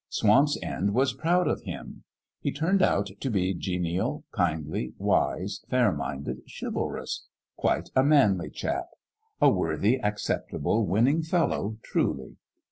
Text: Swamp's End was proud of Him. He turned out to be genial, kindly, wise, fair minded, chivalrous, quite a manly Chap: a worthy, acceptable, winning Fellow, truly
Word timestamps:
Swamp's 0.09 0.57
End 0.63 0.95
was 0.95 1.13
proud 1.13 1.47
of 1.47 1.61
Him. 1.61 2.03
He 2.39 2.51
turned 2.51 2.81
out 2.81 3.11
to 3.19 3.29
be 3.29 3.53
genial, 3.53 4.23
kindly, 4.31 4.93
wise, 4.97 5.61
fair 5.69 5.91
minded, 5.91 6.39
chivalrous, 6.59 7.27
quite 7.55 7.91
a 7.95 8.03
manly 8.03 8.49
Chap: 8.49 8.87
a 9.39 9.51
worthy, 9.51 10.01
acceptable, 10.01 10.87
winning 10.87 11.21
Fellow, 11.21 11.77
truly 11.83 12.37